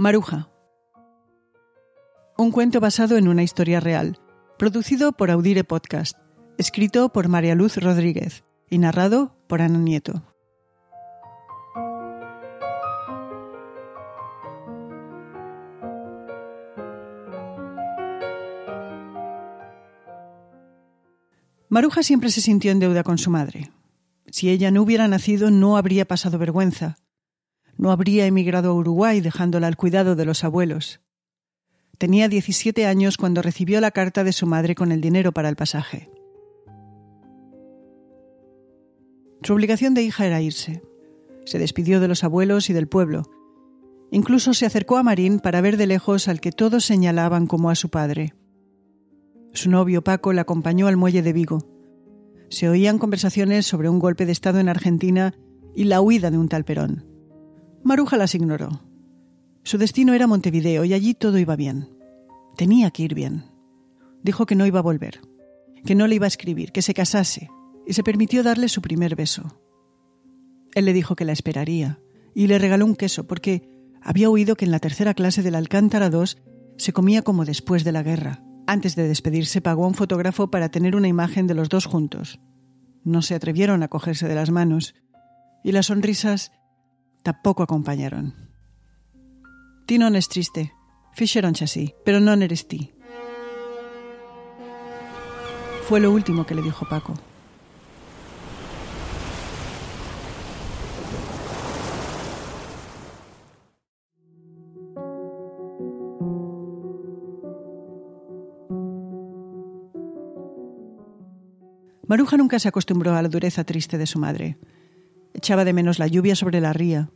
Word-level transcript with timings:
Maruja. 0.00 0.48
Un 2.36 2.52
cuento 2.52 2.78
basado 2.78 3.16
en 3.16 3.26
una 3.26 3.42
historia 3.42 3.80
real, 3.80 4.20
producido 4.56 5.10
por 5.10 5.28
Audire 5.28 5.64
Podcast, 5.64 6.16
escrito 6.56 7.08
por 7.08 7.26
María 7.26 7.56
Luz 7.56 7.76
Rodríguez 7.78 8.44
y 8.70 8.78
narrado 8.78 9.34
por 9.48 9.60
Ana 9.60 9.78
Nieto. 9.78 10.22
Maruja 21.68 22.04
siempre 22.04 22.30
se 22.30 22.40
sintió 22.40 22.70
en 22.70 22.78
deuda 22.78 23.02
con 23.02 23.18
su 23.18 23.30
madre. 23.30 23.72
Si 24.28 24.48
ella 24.48 24.70
no 24.70 24.82
hubiera 24.82 25.08
nacido, 25.08 25.50
no 25.50 25.76
habría 25.76 26.04
pasado 26.04 26.38
vergüenza. 26.38 26.98
No 27.78 27.92
habría 27.92 28.26
emigrado 28.26 28.70
a 28.70 28.74
Uruguay 28.74 29.20
dejándola 29.20 29.68
al 29.68 29.76
cuidado 29.76 30.16
de 30.16 30.24
los 30.24 30.42
abuelos. 30.44 31.00
Tenía 31.96 32.28
17 32.28 32.86
años 32.86 33.16
cuando 33.16 33.40
recibió 33.40 33.80
la 33.80 33.92
carta 33.92 34.24
de 34.24 34.32
su 34.32 34.46
madre 34.46 34.74
con 34.74 34.92
el 34.92 35.00
dinero 35.00 35.32
para 35.32 35.48
el 35.48 35.56
pasaje. 35.56 36.10
Su 39.42 39.54
obligación 39.54 39.94
de 39.94 40.02
hija 40.02 40.26
era 40.26 40.40
irse. 40.40 40.82
Se 41.44 41.58
despidió 41.58 42.00
de 42.00 42.08
los 42.08 42.24
abuelos 42.24 42.68
y 42.68 42.72
del 42.72 42.88
pueblo. 42.88 43.22
Incluso 44.10 44.54
se 44.54 44.66
acercó 44.66 44.96
a 44.96 45.02
Marín 45.02 45.38
para 45.38 45.60
ver 45.60 45.76
de 45.76 45.86
lejos 45.86 46.28
al 46.28 46.40
que 46.40 46.52
todos 46.52 46.84
señalaban 46.84 47.46
como 47.46 47.70
a 47.70 47.74
su 47.74 47.88
padre. 47.88 48.34
Su 49.52 49.70
novio 49.70 50.02
Paco 50.02 50.32
la 50.32 50.42
acompañó 50.42 50.88
al 50.88 50.96
muelle 50.96 51.22
de 51.22 51.32
Vigo. 51.32 51.58
Se 52.48 52.68
oían 52.68 52.98
conversaciones 52.98 53.66
sobre 53.66 53.88
un 53.88 53.98
golpe 53.98 54.26
de 54.26 54.32
Estado 54.32 54.58
en 54.58 54.68
Argentina 54.68 55.34
y 55.74 55.84
la 55.84 56.00
huida 56.00 56.30
de 56.30 56.38
un 56.38 56.48
tal 56.48 56.64
Perón. 56.64 57.07
Maruja 57.88 58.18
las 58.18 58.34
ignoró. 58.34 58.82
Su 59.62 59.78
destino 59.78 60.12
era 60.12 60.26
Montevideo 60.26 60.84
y 60.84 60.92
allí 60.92 61.14
todo 61.14 61.38
iba 61.38 61.56
bien. 61.56 61.88
Tenía 62.54 62.90
que 62.90 63.02
ir 63.02 63.14
bien. 63.14 63.44
Dijo 64.22 64.44
que 64.44 64.54
no 64.54 64.66
iba 64.66 64.80
a 64.80 64.82
volver, 64.82 65.22
que 65.86 65.94
no 65.94 66.06
le 66.06 66.16
iba 66.16 66.26
a 66.26 66.28
escribir, 66.28 66.70
que 66.70 66.82
se 66.82 66.92
casase, 66.92 67.48
y 67.86 67.94
se 67.94 68.02
permitió 68.02 68.42
darle 68.42 68.68
su 68.68 68.82
primer 68.82 69.16
beso. 69.16 69.58
Él 70.74 70.84
le 70.84 70.92
dijo 70.92 71.16
que 71.16 71.24
la 71.24 71.32
esperaría 71.32 71.98
y 72.34 72.46
le 72.46 72.58
regaló 72.58 72.84
un 72.84 72.94
queso 72.94 73.26
porque 73.26 73.66
había 74.02 74.28
oído 74.28 74.54
que 74.54 74.66
en 74.66 74.70
la 74.70 74.80
tercera 74.80 75.14
clase 75.14 75.42
del 75.42 75.54
Alcántara 75.54 76.10
II 76.12 76.38
se 76.76 76.92
comía 76.92 77.22
como 77.22 77.46
después 77.46 77.84
de 77.84 77.92
la 77.92 78.02
guerra. 78.02 78.44
Antes 78.66 78.96
de 78.96 79.08
despedirse 79.08 79.62
pagó 79.62 79.84
a 79.84 79.88
un 79.88 79.94
fotógrafo 79.94 80.50
para 80.50 80.68
tener 80.68 80.94
una 80.94 81.08
imagen 81.08 81.46
de 81.46 81.54
los 81.54 81.70
dos 81.70 81.86
juntos. 81.86 82.38
No 83.02 83.22
se 83.22 83.34
atrevieron 83.34 83.82
a 83.82 83.88
cogerse 83.88 84.28
de 84.28 84.34
las 84.34 84.50
manos 84.50 84.94
y 85.64 85.72
las 85.72 85.86
sonrisas 85.86 86.52
tampoco 87.28 87.62
acompañaron. 87.62 88.32
Ti 89.84 90.00
non 90.00 90.16
es 90.16 90.32
triste, 90.32 90.72
fixeronche 91.12 91.68
así, 91.68 91.92
pero 92.00 92.24
non 92.24 92.40
eres 92.40 92.64
ti. 92.64 92.88
Fue 95.84 96.00
lo 96.00 96.08
último 96.08 96.48
que 96.48 96.56
le 96.56 96.64
dijo 96.64 96.88
Paco. 96.88 97.12
Maruja 112.08 112.38
nunca 112.38 112.58
se 112.58 112.68
acostumbró 112.68 113.12
a 113.12 113.20
la 113.20 113.28
dureza 113.28 113.64
triste 113.64 113.98
de 113.98 114.06
su 114.06 114.18
madre. 114.18 114.56
Echaba 115.34 115.66
de 115.66 115.74
menos 115.74 115.98
la 115.98 116.06
lluvia 116.06 116.34
sobre 116.34 116.62
la 116.62 116.72
ría, 116.72 117.10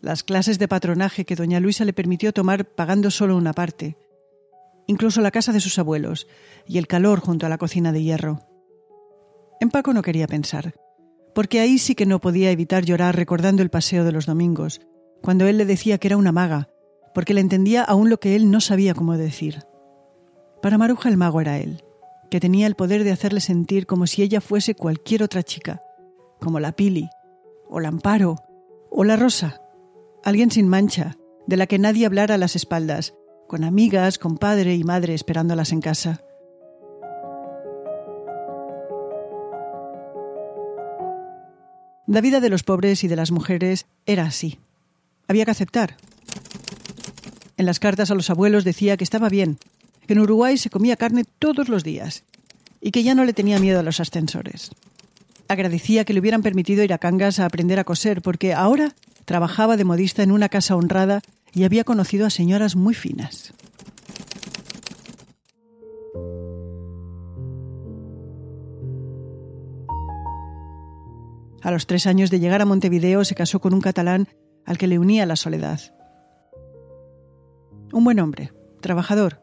las 0.00 0.22
clases 0.22 0.58
de 0.58 0.68
patronaje 0.68 1.24
que 1.24 1.36
doña 1.36 1.60
Luisa 1.60 1.84
le 1.84 1.92
permitió 1.92 2.32
tomar 2.32 2.64
pagando 2.64 3.10
solo 3.10 3.36
una 3.36 3.52
parte, 3.52 3.96
incluso 4.86 5.20
la 5.20 5.30
casa 5.30 5.52
de 5.52 5.60
sus 5.60 5.78
abuelos 5.78 6.26
y 6.66 6.78
el 6.78 6.86
calor 6.86 7.20
junto 7.20 7.46
a 7.46 7.48
la 7.48 7.58
cocina 7.58 7.92
de 7.92 8.02
hierro. 8.02 8.40
En 9.60 9.70
Paco 9.70 9.92
no 9.92 10.02
quería 10.02 10.26
pensar, 10.26 10.74
porque 11.34 11.60
ahí 11.60 11.78
sí 11.78 11.94
que 11.94 12.06
no 12.06 12.20
podía 12.20 12.50
evitar 12.50 12.84
llorar 12.84 13.16
recordando 13.16 13.62
el 13.62 13.70
paseo 13.70 14.04
de 14.04 14.12
los 14.12 14.26
domingos, 14.26 14.80
cuando 15.22 15.46
él 15.46 15.58
le 15.58 15.64
decía 15.64 15.98
que 15.98 16.08
era 16.08 16.16
una 16.16 16.32
maga, 16.32 16.68
porque 17.14 17.34
le 17.34 17.40
entendía 17.40 17.82
aún 17.82 18.10
lo 18.10 18.20
que 18.20 18.36
él 18.36 18.50
no 18.50 18.60
sabía 18.60 18.94
cómo 18.94 19.16
decir. 19.16 19.64
Para 20.62 20.78
Maruja 20.78 21.08
el 21.08 21.16
mago 21.16 21.40
era 21.40 21.58
él 21.58 21.82
que 22.30 22.40
tenía 22.40 22.66
el 22.66 22.74
poder 22.74 23.04
de 23.04 23.12
hacerle 23.12 23.40
sentir 23.40 23.86
como 23.86 24.06
si 24.06 24.22
ella 24.22 24.40
fuese 24.40 24.74
cualquier 24.74 25.22
otra 25.22 25.42
chica, 25.42 25.82
como 26.40 26.60
la 26.60 26.72
Pili, 26.72 27.08
o 27.68 27.80
la 27.80 27.88
Amparo, 27.88 28.36
o 28.90 29.04
la 29.04 29.16
Rosa, 29.16 29.60
alguien 30.26 30.50
sin 30.50 30.66
mancha, 30.66 31.16
de 31.46 31.56
la 31.56 31.68
que 31.68 31.78
nadie 31.78 32.04
hablara 32.04 32.34
a 32.34 32.38
las 32.38 32.56
espaldas, 32.56 33.14
con 33.46 33.62
amigas, 33.62 34.18
con 34.18 34.38
padre 34.38 34.74
y 34.74 34.82
madre 34.82 35.14
esperándolas 35.14 35.70
en 35.70 35.80
casa. 35.80 36.20
La 42.08 42.20
vida 42.20 42.40
de 42.40 42.48
los 42.48 42.64
pobres 42.64 43.04
y 43.04 43.08
de 43.08 43.14
las 43.14 43.30
mujeres 43.30 43.86
era 44.04 44.24
así. 44.24 44.58
Había 45.28 45.44
que 45.44 45.52
aceptar. 45.52 45.96
En 47.56 47.64
las 47.64 47.78
cartas 47.78 48.10
a 48.10 48.16
los 48.16 48.28
abuelos 48.28 48.64
decía 48.64 48.96
que 48.96 49.04
estaba 49.04 49.28
bien, 49.28 49.58
que 50.08 50.14
en 50.14 50.18
Uruguay 50.18 50.58
se 50.58 50.70
comía 50.70 50.96
carne 50.96 51.22
todos 51.38 51.68
los 51.68 51.84
días 51.84 52.24
y 52.80 52.90
que 52.90 53.04
ya 53.04 53.14
no 53.14 53.24
le 53.24 53.32
tenía 53.32 53.60
miedo 53.60 53.78
a 53.78 53.84
los 53.84 54.00
ascensores. 54.00 54.72
Agradecía 55.46 56.04
que 56.04 56.14
le 56.14 56.18
hubieran 56.18 56.42
permitido 56.42 56.82
ir 56.82 56.92
a 56.92 56.98
Cangas 56.98 57.38
a 57.38 57.44
aprender 57.44 57.78
a 57.78 57.84
coser 57.84 58.22
porque 58.22 58.54
ahora 58.54 58.96
trabajaba 59.26 59.76
de 59.76 59.84
modista 59.84 60.22
en 60.22 60.32
una 60.32 60.48
casa 60.48 60.74
honrada 60.74 61.20
y 61.52 61.64
había 61.64 61.84
conocido 61.84 62.24
a 62.24 62.30
señoras 62.30 62.74
muy 62.74 62.94
finas. 62.94 63.52
A 71.62 71.70
los 71.70 71.86
tres 71.86 72.06
años 72.06 72.30
de 72.30 72.40
llegar 72.40 72.62
a 72.62 72.66
Montevideo 72.66 73.24
se 73.24 73.34
casó 73.34 73.60
con 73.60 73.74
un 73.74 73.82
catalán 73.82 74.28
al 74.64 74.78
que 74.78 74.86
le 74.86 74.98
unía 74.98 75.26
la 75.26 75.36
soledad. 75.36 75.80
Un 77.92 78.04
buen 78.04 78.18
hombre, 78.20 78.52
trabajador, 78.80 79.40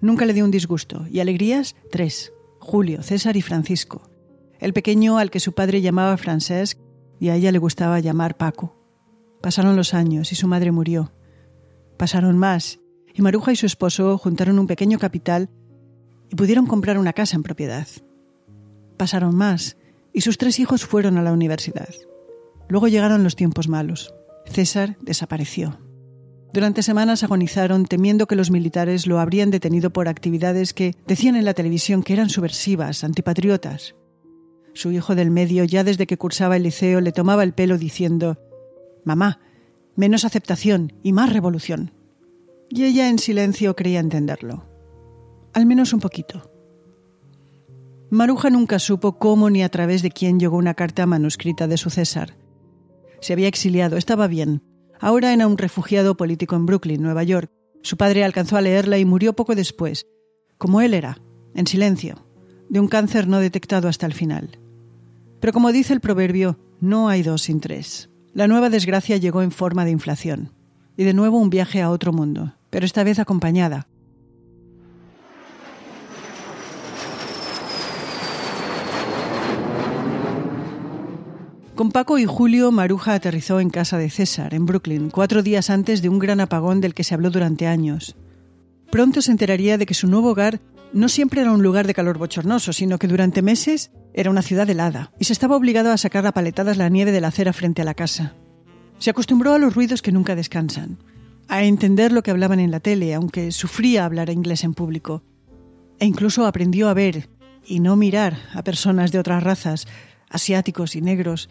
Nunca 0.00 0.26
le 0.26 0.34
dio 0.34 0.44
un 0.44 0.50
disgusto, 0.50 1.06
y 1.10 1.20
alegrías 1.20 1.74
tres, 1.90 2.32
Julio, 2.60 3.02
César 3.02 3.36
y 3.36 3.42
Francisco. 3.42 4.10
El 4.58 4.72
pequeño 4.72 5.18
al 5.18 5.30
que 5.30 5.40
su 5.40 5.52
padre 5.52 5.80
llamaba 5.80 6.16
Francesc 6.16 6.78
y 7.18 7.30
a 7.30 7.36
ella 7.36 7.52
le 7.52 7.58
gustaba 7.58 8.00
llamar 8.00 8.36
Paco. 8.36 8.75
Pasaron 9.46 9.76
los 9.76 9.94
años 9.94 10.32
y 10.32 10.34
su 10.34 10.48
madre 10.48 10.72
murió. 10.72 11.12
Pasaron 11.96 12.36
más, 12.36 12.80
y 13.14 13.22
Maruja 13.22 13.52
y 13.52 13.54
su 13.54 13.64
esposo 13.64 14.18
juntaron 14.18 14.58
un 14.58 14.66
pequeño 14.66 14.98
capital 14.98 15.50
y 16.28 16.34
pudieron 16.34 16.66
comprar 16.66 16.98
una 16.98 17.12
casa 17.12 17.36
en 17.36 17.44
propiedad. 17.44 17.86
Pasaron 18.96 19.36
más, 19.36 19.76
y 20.12 20.22
sus 20.22 20.36
tres 20.36 20.58
hijos 20.58 20.84
fueron 20.84 21.16
a 21.16 21.22
la 21.22 21.32
universidad. 21.32 21.94
Luego 22.68 22.88
llegaron 22.88 23.22
los 23.22 23.36
tiempos 23.36 23.68
malos. 23.68 24.12
César 24.46 24.96
desapareció. 25.00 25.78
Durante 26.52 26.82
semanas 26.82 27.22
agonizaron 27.22 27.86
temiendo 27.86 28.26
que 28.26 28.34
los 28.34 28.50
militares 28.50 29.06
lo 29.06 29.20
habrían 29.20 29.52
detenido 29.52 29.90
por 29.90 30.08
actividades 30.08 30.74
que 30.74 30.96
decían 31.06 31.36
en 31.36 31.44
la 31.44 31.54
televisión 31.54 32.02
que 32.02 32.14
eran 32.14 32.30
subversivas, 32.30 33.04
antipatriotas. 33.04 33.94
Su 34.74 34.90
hijo 34.90 35.14
del 35.14 35.30
medio, 35.30 35.62
ya 35.62 35.84
desde 35.84 36.08
que 36.08 36.18
cursaba 36.18 36.56
el 36.56 36.64
liceo, 36.64 37.00
le 37.00 37.12
tomaba 37.12 37.44
el 37.44 37.52
pelo 37.52 37.78
diciendo 37.78 38.40
Mamá, 39.06 39.40
menos 39.94 40.26
aceptación 40.26 40.92
y 41.02 41.14
más 41.14 41.32
revolución. 41.32 41.94
Y 42.68 42.84
ella 42.84 43.08
en 43.08 43.18
silencio 43.18 43.74
creía 43.74 44.00
entenderlo. 44.00 44.66
Al 45.54 45.64
menos 45.64 45.94
un 45.94 46.00
poquito. 46.00 46.50
Maruja 48.10 48.50
nunca 48.50 48.78
supo 48.78 49.18
cómo 49.18 49.48
ni 49.48 49.62
a 49.62 49.70
través 49.70 50.02
de 50.02 50.10
quién 50.10 50.38
llegó 50.38 50.58
una 50.58 50.74
carta 50.74 51.06
manuscrita 51.06 51.66
de 51.66 51.78
su 51.78 51.88
César. 51.88 52.36
Se 53.22 53.32
había 53.32 53.48
exiliado, 53.48 53.96
estaba 53.96 54.26
bien, 54.26 54.60
Ahora 54.98 55.32
era 55.32 55.46
un 55.46 55.58
refugiado 55.58 56.16
político 56.16 56.56
en 56.56 56.66
Brooklyn, 56.66 57.02
Nueva 57.02 57.22
York. 57.22 57.50
Su 57.82 57.96
padre 57.96 58.24
alcanzó 58.24 58.56
a 58.56 58.60
leerla 58.60 58.98
y 58.98 59.04
murió 59.04 59.34
poco 59.34 59.54
después, 59.54 60.06
como 60.58 60.80
él 60.80 60.94
era, 60.94 61.18
en 61.54 61.66
silencio, 61.66 62.26
de 62.68 62.80
un 62.80 62.88
cáncer 62.88 63.28
no 63.28 63.38
detectado 63.38 63.88
hasta 63.88 64.06
el 64.06 64.14
final. 64.14 64.58
Pero 65.40 65.52
como 65.52 65.72
dice 65.72 65.92
el 65.92 66.00
proverbio, 66.00 66.58
no 66.80 67.08
hay 67.08 67.22
dos 67.22 67.42
sin 67.42 67.60
tres. 67.60 68.10
La 68.36 68.48
nueva 68.48 68.68
desgracia 68.68 69.16
llegó 69.16 69.40
en 69.40 69.50
forma 69.50 69.86
de 69.86 69.92
inflación, 69.92 70.52
y 70.94 71.04
de 71.04 71.14
nuevo 71.14 71.38
un 71.38 71.48
viaje 71.48 71.80
a 71.80 71.88
otro 71.88 72.12
mundo, 72.12 72.52
pero 72.68 72.84
esta 72.84 73.02
vez 73.02 73.18
acompañada, 73.18 73.88
Con 81.74 81.92
Paco 81.92 82.18
y 82.18 82.26
Julio, 82.26 82.70
Maruja 82.72 83.14
aterrizó 83.14 83.58
en 83.58 83.70
casa 83.70 83.96
de 83.96 84.10
César, 84.10 84.52
en 84.52 84.66
Brooklyn, 84.66 85.08
cuatro 85.08 85.42
días 85.42 85.70
antes 85.70 86.02
de 86.02 86.10
un 86.10 86.18
gran 86.18 86.40
apagón 86.40 86.82
del 86.82 86.92
que 86.92 87.04
se 87.04 87.14
habló 87.14 87.30
durante 87.30 87.66
años. 87.66 88.16
Pronto 88.90 89.22
se 89.22 89.30
enteraría 89.30 89.78
de 89.78 89.86
que 89.86 89.94
su 89.94 90.08
nuevo 90.08 90.30
hogar 90.32 90.60
no 90.96 91.10
siempre 91.10 91.42
era 91.42 91.52
un 91.52 91.62
lugar 91.62 91.86
de 91.86 91.92
calor 91.92 92.16
bochornoso, 92.16 92.72
sino 92.72 92.98
que 92.98 93.06
durante 93.06 93.42
meses 93.42 93.90
era 94.14 94.30
una 94.30 94.40
ciudad 94.40 94.68
helada, 94.70 95.12
y 95.18 95.26
se 95.26 95.34
estaba 95.34 95.54
obligado 95.54 95.92
a 95.92 95.98
sacar 95.98 96.26
a 96.26 96.32
paletadas 96.32 96.78
la 96.78 96.88
nieve 96.88 97.12
de 97.12 97.20
la 97.20 97.28
acera 97.28 97.52
frente 97.52 97.82
a 97.82 97.84
la 97.84 97.92
casa. 97.92 98.34
Se 98.98 99.10
acostumbró 99.10 99.52
a 99.52 99.58
los 99.58 99.74
ruidos 99.74 100.00
que 100.00 100.10
nunca 100.10 100.34
descansan, 100.34 100.96
a 101.48 101.64
entender 101.64 102.12
lo 102.12 102.22
que 102.22 102.30
hablaban 102.30 102.60
en 102.60 102.70
la 102.70 102.80
tele, 102.80 103.12
aunque 103.12 103.52
sufría 103.52 104.06
hablar 104.06 104.30
inglés 104.30 104.64
en 104.64 104.72
público. 104.72 105.22
E 105.98 106.06
incluso 106.06 106.46
aprendió 106.46 106.88
a 106.88 106.94
ver 106.94 107.28
y 107.66 107.80
no 107.80 107.94
mirar 107.96 108.38
a 108.54 108.64
personas 108.64 109.12
de 109.12 109.18
otras 109.18 109.42
razas, 109.42 109.86
asiáticos 110.30 110.96
y 110.96 111.02
negros, 111.02 111.50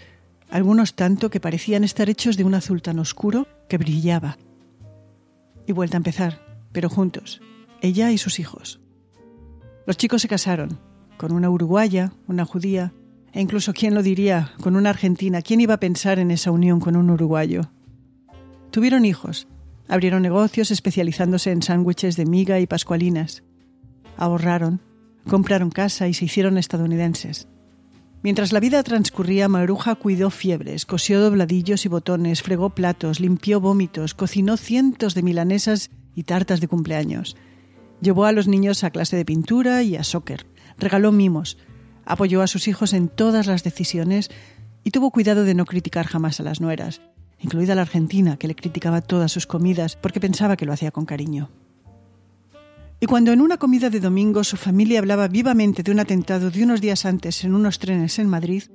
algunos 0.50 0.96
tanto 0.96 1.30
que 1.30 1.40
parecían 1.40 1.84
estar 1.84 2.10
hechos 2.10 2.36
de 2.36 2.46
un 2.46 2.56
azul 2.56 2.82
tan 2.82 2.98
oscuro 2.98 3.48
que 3.70 3.78
brillaba. 3.78 4.40
Y 5.68 5.72
vuelta 5.72 5.98
a 5.98 6.02
empezar, 6.02 6.44
pero 6.72 6.90
juntos, 6.90 7.42
ella 7.82 8.12
y 8.12 8.18
sus 8.18 8.40
hijos. 8.40 8.80
Los 9.86 9.98
chicos 9.98 10.22
se 10.22 10.28
casaron, 10.28 10.80
con 11.18 11.32
una 11.32 11.50
uruguaya, 11.50 12.12
una 12.28 12.46
judía, 12.46 12.94
e 13.34 13.42
incluso, 13.42 13.74
¿quién 13.74 13.94
lo 13.94 14.02
diría?, 14.02 14.54
con 14.62 14.76
una 14.76 14.90
argentina. 14.90 15.42
¿Quién 15.42 15.62
iba 15.62 15.76
a 15.76 15.80
pensar 15.80 16.20
en 16.20 16.32
esa 16.32 16.52
unión 16.52 16.80
con 16.80 16.96
un 16.96 17.10
uruguayo? 17.10 17.70
Tuvieron 18.72 19.06
hijos, 19.06 19.48
abrieron 19.88 20.22
negocios 20.22 20.72
especializándose 20.72 21.52
en 21.52 21.62
sándwiches 21.62 22.16
de 22.16 22.26
miga 22.26 22.60
y 22.60 22.68
pascualinas. 22.68 23.44
Ahorraron, 24.18 24.82
compraron 25.30 25.70
casa 25.70 26.08
y 26.08 26.14
se 26.14 26.26
hicieron 26.26 26.58
estadounidenses. 26.58 27.48
Mientras 28.24 28.54
la 28.54 28.60
vida 28.60 28.82
transcurría, 28.82 29.48
Maruja 29.50 29.94
cuidó 29.96 30.32
fiebres, 30.32 30.86
cosió 30.86 31.20
dobladillos 31.20 31.86
y 31.86 31.90
botones, 31.90 32.42
fregó 32.42 32.72
platos, 32.72 33.20
limpió 33.20 33.60
vómitos, 33.62 34.16
cocinó 34.16 34.58
cientos 34.58 35.14
de 35.14 35.22
milanesas 35.22 35.92
y 36.16 36.24
tartas 36.24 36.60
de 36.60 36.68
cumpleaños. 36.68 37.36
Llevó 38.06 38.26
a 38.26 38.32
los 38.32 38.48
niños 38.48 38.84
a 38.84 38.92
clase 38.92 39.16
de 39.16 39.26
pintura 39.26 39.82
y 39.82 39.96
a 39.96 40.04
soccer. 40.04 40.46
Regaló 40.78 41.12
mimos. 41.12 41.58
Apoyó 42.06 42.44
a 42.44 42.48
sus 42.48 42.68
hijos 42.68 42.94
en 42.94 43.08
todas 43.08 43.48
las 43.48 43.64
decisiones 43.64 44.30
y 44.84 44.92
tuvo 44.92 45.10
cuidado 45.10 45.44
de 45.44 45.56
no 45.56 45.66
criticar 45.66 46.06
jamás 46.06 46.40
a 46.40 46.44
las 46.44 46.62
nueras, 46.62 47.02
incluida 47.40 47.74
la 47.74 47.82
argentina, 47.82 48.38
que 48.38 48.48
le 48.48 48.54
criticaba 48.54 49.02
todas 49.02 49.32
sus 49.32 49.48
comidas 49.48 49.96
porque 49.96 50.20
pensaba 50.20 50.56
que 50.56 50.68
lo 50.68 50.74
hacía 50.74 50.92
con 50.92 51.08
cariño. 51.08 51.50
Y 53.00 53.08
cuando 53.08 53.32
en 53.32 53.42
una 53.42 53.58
comida 53.58 53.90
de 53.90 54.00
domingo 54.00 54.44
su 54.44 54.56
familia 54.56 55.00
hablaba 55.00 55.28
vivamente 55.28 55.82
de 55.82 55.92
un 55.92 56.00
atentado 56.00 56.52
de 56.52 56.64
unos 56.64 56.82
días 56.82 57.06
antes 57.06 57.44
en 57.44 57.56
unos 57.56 57.80
trenes 57.80 58.20
en 58.20 58.30
Madrid, 58.30 58.66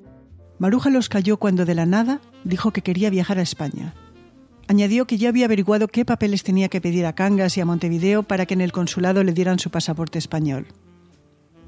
Maruja 0.59 0.91
los 0.91 1.09
cayó 1.09 1.37
cuando 1.37 1.65
de 1.65 1.77
la 1.77 1.87
nada 1.87 2.21
dijo 2.43 2.73
que 2.73 2.82
quería 2.82 3.11
viajar 3.11 3.38
a 3.38 3.43
España. 3.43 3.94
Añadió 4.70 5.05
que 5.05 5.19
ya 5.19 5.31
había 5.31 5.46
averiguado 5.46 5.88
qué 5.88 6.05
papeles 6.05 6.44
tenía 6.44 6.69
que 6.69 6.81
pedir 6.81 7.05
a 7.05 7.12
Cangas 7.12 7.56
y 7.56 7.61
a 7.61 7.64
Montevideo 7.64 8.22
para 8.22 8.46
que 8.46 8.55
en 8.55 8.61
el 8.61 8.70
consulado 8.70 9.25
le 9.25 9.32
dieran 9.32 9.58
su 9.58 9.69
pasaporte 9.69 10.17
español. 10.17 10.69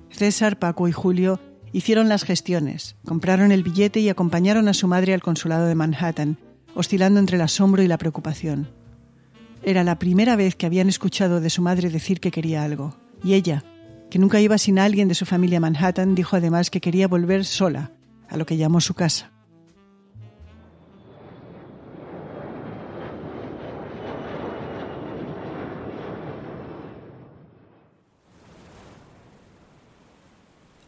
César, 0.08 0.60
Paco 0.60 0.86
y 0.86 0.92
Julio 0.92 1.40
hicieron 1.72 2.08
las 2.08 2.22
gestiones, 2.22 2.94
compraron 3.04 3.50
el 3.50 3.64
billete 3.64 3.98
y 3.98 4.08
acompañaron 4.08 4.68
a 4.68 4.72
su 4.72 4.86
madre 4.86 5.14
al 5.14 5.20
consulado 5.20 5.66
de 5.66 5.74
Manhattan, 5.74 6.38
oscilando 6.76 7.18
entre 7.18 7.38
el 7.38 7.42
asombro 7.42 7.82
y 7.82 7.88
la 7.88 7.98
preocupación. 7.98 8.70
Era 9.64 9.82
la 9.82 9.98
primera 9.98 10.36
vez 10.36 10.54
que 10.54 10.66
habían 10.66 10.88
escuchado 10.88 11.40
de 11.40 11.50
su 11.50 11.60
madre 11.60 11.90
decir 11.90 12.20
que 12.20 12.30
quería 12.30 12.62
algo. 12.62 12.94
Y 13.24 13.34
ella, 13.34 13.64
que 14.10 14.20
nunca 14.20 14.40
iba 14.40 14.58
sin 14.58 14.78
alguien 14.78 15.08
de 15.08 15.16
su 15.16 15.26
familia 15.26 15.58
a 15.58 15.62
Manhattan, 15.62 16.14
dijo 16.14 16.36
además 16.36 16.70
que 16.70 16.80
quería 16.80 17.08
volver 17.08 17.46
sola, 17.46 17.90
a 18.28 18.36
lo 18.36 18.46
que 18.46 18.58
llamó 18.58 18.80
su 18.80 18.94
casa. 18.94 19.32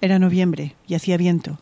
Era 0.04 0.18
noviembre 0.18 0.76
y 0.86 0.96
hacía 0.96 1.16
viento. 1.16 1.58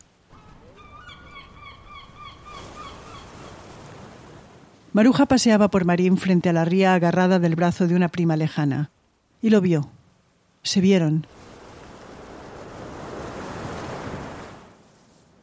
Maruja 4.91 5.27
paseaba 5.27 5.69
por 5.69 5.85
Marín 5.85 6.17
frente 6.17 6.49
a 6.49 6.53
la 6.53 6.65
ría 6.65 6.93
agarrada 6.93 7.39
del 7.39 7.55
brazo 7.55 7.87
de 7.87 7.95
una 7.95 8.09
prima 8.09 8.35
lejana. 8.35 8.91
Y 9.41 9.49
lo 9.49 9.61
vio. 9.61 9.89
Se 10.61 10.81
vieron. 10.81 11.25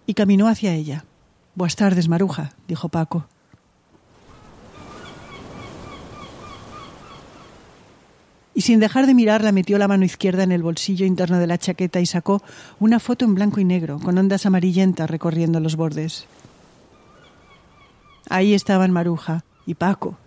Y 0.05 0.13
caminó 0.13 0.47
hacia 0.47 0.75
ella. 0.75 1.07
Buenas 1.55 1.77
tardes, 1.77 2.07
Maruja, 2.07 2.53
dijo 2.69 2.91
Paco. 2.91 3.27
Y 8.61 8.63
sin 8.63 8.79
dejar 8.79 9.07
de 9.07 9.15
mirarla 9.15 9.53
metió 9.53 9.79
la 9.79 9.89
mano 9.89 10.05
izquierda 10.05 10.43
en 10.43 10.53
el 10.53 10.63
bolsillo 10.63 11.07
interno 11.07 11.39
de 11.39 11.47
la 11.47 11.57
chaqueta 11.57 11.99
y 11.99 12.05
sacó 12.05 12.43
una 12.79 13.01
foto 13.01 13.25
en 13.25 13.35
blanco 13.35 13.59
y 13.59 13.65
negro, 13.65 13.99
con 13.99 14.19
ondas 14.19 14.45
amarillentas 14.45 15.09
recorriendo 15.09 15.61
los 15.61 15.77
bordes. 15.77 16.27
Ahí 18.29 18.53
estaban 18.53 18.91
Maruja 18.91 19.45
y 19.65 19.77
Paco, 19.77 20.19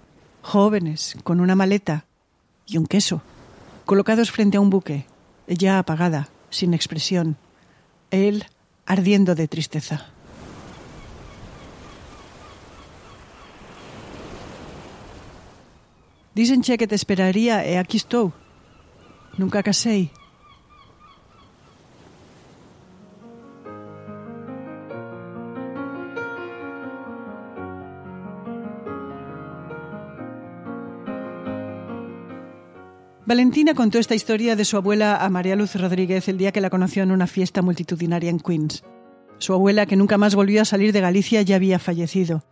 jóvenes, 0.41 1.15
con 1.23 1.41
una 1.41 1.53
maleta 1.53 2.05
y 2.65 2.79
un 2.79 2.87
queso, 2.87 3.21
colocados 3.85 4.31
frente 4.31 4.57
a 4.57 4.61
un 4.61 4.71
buque, 4.71 5.05
ella 5.45 5.77
apagada, 5.77 6.27
sin 6.49 6.73
expresión, 6.73 7.37
él 8.09 8.45
ardiendo 8.87 9.35
de 9.35 9.47
tristeza. 9.47 10.07
Dicen 16.35 16.61
que 16.61 16.87
te 16.87 16.95
esperaría 16.95 17.63
e 17.65 17.77
aquí 17.77 17.97
estoy. 17.97 18.31
Nunca 19.37 19.61
casei. 19.61 20.09
Valentina 33.25 33.73
contó 33.73 33.99
esta 33.99 34.15
historia 34.15 34.55
de 34.55 34.65
su 34.65 34.75
abuela 34.75 35.15
a 35.17 35.29
María 35.29 35.55
Luz 35.55 35.75
Rodríguez 35.75 36.27
el 36.27 36.37
día 36.37 36.51
que 36.51 36.61
la 36.61 36.69
conoció 36.69 37.03
en 37.03 37.11
una 37.11 37.25
fiesta 37.25 37.61
multitudinaria 37.61 38.29
en 38.29 38.39
Queens. 38.39 38.83
Su 39.37 39.53
abuela, 39.53 39.85
que 39.85 39.95
nunca 39.95 40.17
más 40.17 40.35
volvió 40.35 40.61
a 40.61 40.65
salir 40.65 40.91
de 40.93 41.01
Galicia, 41.01 41.41
ya 41.41 41.55
había 41.55 41.79
fallecido. 41.79 42.43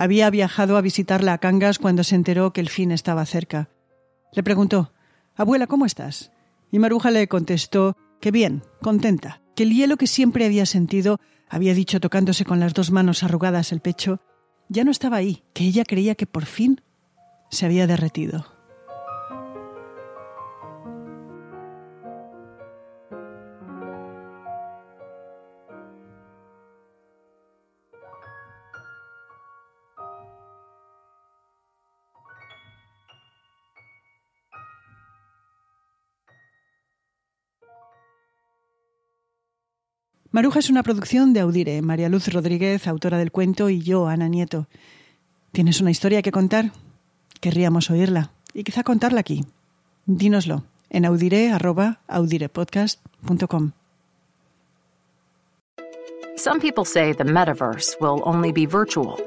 Había 0.00 0.30
viajado 0.30 0.78
a 0.78 0.80
visitarla 0.80 1.34
a 1.34 1.38
Cangas 1.38 1.78
cuando 1.78 2.04
se 2.04 2.14
enteró 2.14 2.54
que 2.54 2.62
el 2.62 2.70
fin 2.70 2.90
estaba 2.90 3.26
cerca. 3.26 3.68
Le 4.32 4.42
preguntó, 4.42 4.94
Abuela, 5.36 5.66
¿cómo 5.66 5.84
estás? 5.84 6.32
Y 6.72 6.78
Maruja 6.78 7.10
le 7.10 7.28
contestó 7.28 7.98
que 8.18 8.30
bien, 8.30 8.62
contenta, 8.80 9.42
que 9.54 9.64
el 9.64 9.74
hielo 9.74 9.98
que 9.98 10.06
siempre 10.06 10.46
había 10.46 10.64
sentido, 10.64 11.20
había 11.50 11.74
dicho 11.74 12.00
tocándose 12.00 12.46
con 12.46 12.60
las 12.60 12.72
dos 12.72 12.90
manos 12.90 13.22
arrugadas 13.22 13.72
el 13.72 13.80
pecho, 13.80 14.22
ya 14.70 14.84
no 14.84 14.90
estaba 14.90 15.18
ahí, 15.18 15.44
que 15.52 15.64
ella 15.64 15.84
creía 15.84 16.14
que 16.14 16.26
por 16.26 16.46
fin 16.46 16.80
se 17.50 17.66
había 17.66 17.86
derretido. 17.86 18.46
Maruja 40.32 40.60
es 40.60 40.70
una 40.70 40.84
producción 40.84 41.32
de 41.32 41.40
Audire, 41.40 41.82
María 41.82 42.08
Luz 42.08 42.32
Rodríguez, 42.32 42.86
autora 42.86 43.18
del 43.18 43.32
cuento, 43.32 43.68
y 43.68 43.80
yo, 43.80 44.06
Ana 44.06 44.28
Nieto. 44.28 44.68
¿Tienes 45.50 45.80
una 45.80 45.90
historia 45.90 46.22
que 46.22 46.30
contar? 46.30 46.70
Querríamos 47.40 47.90
oírla 47.90 48.30
y 48.54 48.62
quizá 48.62 48.84
contarla 48.84 49.18
aquí. 49.20 49.44
Dínoslo 50.06 50.62
en 50.88 51.04
audire.audirepodcast.com. 51.06 53.72
Some 56.36 56.60
people 56.60 56.84
say 56.84 57.12
the 57.12 57.24
metaverse 57.24 57.96
will 58.00 58.22
only 58.24 58.52
be 58.52 58.66
virtual. 58.66 59.18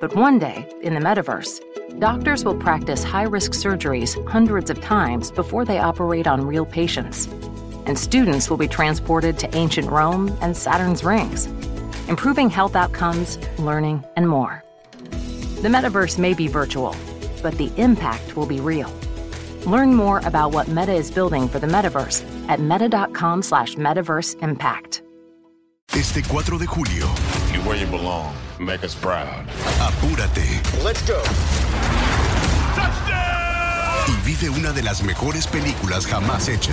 But 0.00 0.16
one 0.16 0.38
day, 0.38 0.66
in 0.82 0.94
the 0.94 1.00
metaverse, 1.00 1.60
doctors 1.98 2.42
will 2.44 2.58
practice 2.58 3.04
high 3.04 3.26
risk 3.30 3.52
surgeries 3.52 4.16
hundreds 4.26 4.70
of 4.70 4.80
times 4.80 5.30
before 5.30 5.66
they 5.66 5.78
operate 5.78 6.26
on 6.26 6.46
real 6.46 6.64
patients 6.64 7.28
and 7.88 7.98
students 7.98 8.48
will 8.48 8.56
be 8.56 8.68
transported 8.68 9.38
to 9.38 9.56
ancient 9.56 9.90
Rome 9.90 10.36
and 10.40 10.56
Saturn's 10.56 11.02
rings, 11.02 11.46
improving 12.08 12.50
health 12.50 12.76
outcomes, 12.76 13.38
learning, 13.58 14.04
and 14.16 14.28
more. 14.28 14.62
The 15.62 15.68
metaverse 15.68 16.18
may 16.18 16.34
be 16.34 16.46
virtual, 16.46 16.94
but 17.42 17.58
the 17.58 17.72
impact 17.76 18.36
will 18.36 18.46
be 18.46 18.60
real. 18.60 18.92
Learn 19.66 19.94
more 19.94 20.20
about 20.20 20.52
what 20.52 20.68
Meta 20.68 20.92
is 20.92 21.10
building 21.10 21.48
for 21.48 21.58
the 21.58 21.66
metaverse 21.66 22.22
at 22.48 22.60
meta.com 22.60 23.42
slash 23.42 23.74
metaverse 23.74 24.40
impact. 24.42 25.02
Este 25.92 26.22
4 26.22 26.58
de 26.58 26.66
julio. 26.66 27.06
You're 27.52 27.64
where 27.64 27.76
you 27.76 27.86
belong. 27.86 28.34
Make 28.60 28.84
us 28.84 28.94
proud. 28.94 29.46
Apúrate. 29.80 30.84
Let's 30.84 31.02
go. 31.02 31.22
Y 34.08 34.26
vive 34.26 34.48
una 34.48 34.72
de 34.72 34.82
las 34.82 35.02
mejores 35.02 35.46
películas 35.46 36.06
jamás 36.06 36.48
hecha. 36.48 36.72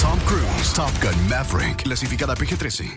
Tom 0.00 0.18
Cruise, 0.20 0.72
Top 0.74 0.90
Gun 1.02 1.28
Maverick, 1.28 1.82
clasificada 1.84 2.34
PG-13. 2.34 2.96